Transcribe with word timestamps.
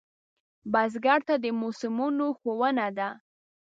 بزګر 0.71 1.19
ته 1.27 1.35
د 1.43 1.45
موسمونو 1.61 2.27
ښوونه 2.39 2.87
ده 2.97 3.09